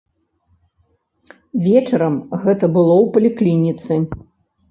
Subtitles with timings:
[1.65, 2.15] Вечарам
[2.45, 3.93] гэта было ў паліклініцы.